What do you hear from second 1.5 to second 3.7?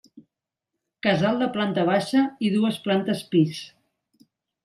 planta baixa i dues plantes pis.